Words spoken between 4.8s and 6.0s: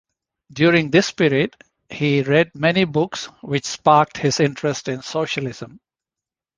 in socialism.